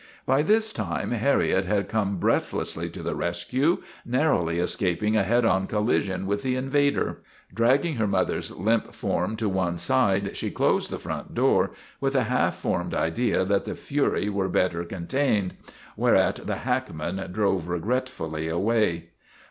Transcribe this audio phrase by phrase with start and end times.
[0.25, 5.67] By this time Harriet had come breathlessly to the rescue, narrowly escaping a head on
[5.67, 7.19] collision with the invader.
[7.53, 11.69] Dragging her mother's limp form to one side she closed the front door,
[11.99, 15.53] with the half formed idea that the fury were better con fined.
[15.95, 19.09] Whereat the hackman drove regretfully away.